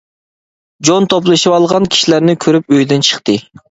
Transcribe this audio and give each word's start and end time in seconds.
جون 0.89 1.05
توپلىشىۋالغان 1.15 1.87
كىشىلەرنى 1.93 2.39
كۆرۈپ 2.49 2.77
ئۆيدىن 2.79 3.11
چىقتى. 3.13 3.43